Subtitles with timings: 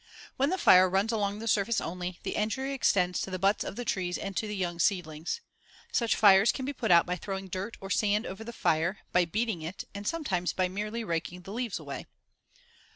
[0.35, 3.75] When the fire runs along the surface only, the injury extends to the butts of
[3.75, 5.41] the trees and to the young seedlings.
[5.91, 9.25] Such fires can be put out by throwing dirt or sand over the fire, by
[9.25, 12.07] beating it, and, sometimes, by merely raking the leaves away.